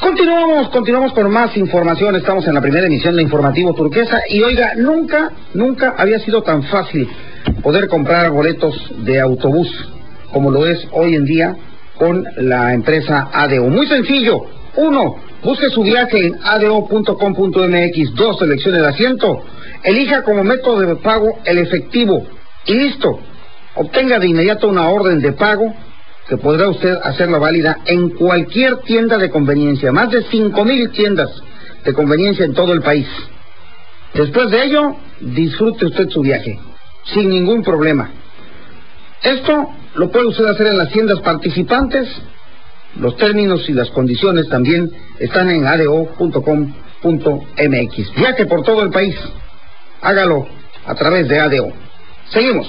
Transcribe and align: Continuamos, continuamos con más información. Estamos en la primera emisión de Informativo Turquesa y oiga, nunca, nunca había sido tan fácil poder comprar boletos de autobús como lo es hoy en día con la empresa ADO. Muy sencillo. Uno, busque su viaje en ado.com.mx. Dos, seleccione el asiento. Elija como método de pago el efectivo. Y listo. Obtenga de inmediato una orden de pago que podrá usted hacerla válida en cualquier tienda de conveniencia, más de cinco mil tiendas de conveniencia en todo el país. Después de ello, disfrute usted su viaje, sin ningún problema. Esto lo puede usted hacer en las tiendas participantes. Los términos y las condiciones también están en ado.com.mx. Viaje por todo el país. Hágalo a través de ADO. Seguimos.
Continuamos, 0.00 0.68
continuamos 0.68 1.12
con 1.14 1.30
más 1.30 1.56
información. 1.56 2.16
Estamos 2.16 2.46
en 2.46 2.54
la 2.54 2.60
primera 2.60 2.86
emisión 2.86 3.16
de 3.16 3.22
Informativo 3.22 3.72
Turquesa 3.72 4.20
y 4.28 4.42
oiga, 4.42 4.74
nunca, 4.76 5.32
nunca 5.54 5.94
había 5.96 6.18
sido 6.18 6.42
tan 6.42 6.64
fácil 6.64 7.08
poder 7.62 7.88
comprar 7.88 8.30
boletos 8.30 8.74
de 9.04 9.18
autobús 9.20 9.68
como 10.32 10.50
lo 10.50 10.66
es 10.66 10.86
hoy 10.92 11.14
en 11.14 11.24
día 11.24 11.56
con 11.96 12.24
la 12.36 12.74
empresa 12.74 13.30
ADO. 13.32 13.68
Muy 13.68 13.86
sencillo. 13.86 14.44
Uno, 14.76 15.16
busque 15.42 15.70
su 15.70 15.82
viaje 15.82 16.26
en 16.26 16.36
ado.com.mx. 16.42 18.14
Dos, 18.14 18.38
seleccione 18.38 18.78
el 18.78 18.84
asiento. 18.84 19.44
Elija 19.82 20.22
como 20.22 20.44
método 20.44 20.80
de 20.80 20.96
pago 20.96 21.38
el 21.46 21.56
efectivo. 21.56 22.22
Y 22.66 22.74
listo. 22.74 23.18
Obtenga 23.76 24.18
de 24.18 24.28
inmediato 24.28 24.68
una 24.68 24.90
orden 24.90 25.20
de 25.20 25.32
pago 25.32 25.74
que 26.28 26.36
podrá 26.36 26.68
usted 26.68 26.98
hacerla 27.02 27.38
válida 27.38 27.78
en 27.86 28.10
cualquier 28.10 28.78
tienda 28.78 29.16
de 29.16 29.30
conveniencia, 29.30 29.92
más 29.92 30.10
de 30.10 30.22
cinco 30.24 30.64
mil 30.64 30.90
tiendas 30.90 31.30
de 31.84 31.92
conveniencia 31.92 32.44
en 32.44 32.54
todo 32.54 32.72
el 32.72 32.82
país. 32.82 33.06
Después 34.12 34.50
de 34.50 34.64
ello, 34.64 34.96
disfrute 35.20 35.86
usted 35.86 36.08
su 36.08 36.20
viaje, 36.22 36.58
sin 37.04 37.28
ningún 37.28 37.62
problema. 37.62 38.10
Esto 39.22 39.70
lo 39.94 40.10
puede 40.10 40.26
usted 40.26 40.46
hacer 40.46 40.66
en 40.68 40.78
las 40.78 40.90
tiendas 40.90 41.20
participantes. 41.20 42.08
Los 42.98 43.16
términos 43.16 43.68
y 43.68 43.72
las 43.72 43.90
condiciones 43.90 44.48
también 44.48 44.90
están 45.18 45.50
en 45.50 45.66
ado.com.mx. 45.66 46.44
Viaje 48.16 48.46
por 48.46 48.62
todo 48.62 48.82
el 48.82 48.90
país. 48.90 49.14
Hágalo 50.00 50.46
a 50.86 50.94
través 50.94 51.28
de 51.28 51.38
ADO. 51.38 51.72
Seguimos. 52.30 52.66